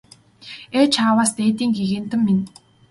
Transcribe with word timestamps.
Ээ 0.77 0.85
чааваас 0.93 1.31
дээдийн 1.37 1.71
гэгээнтэн 1.77 2.21
минь! 2.25 2.43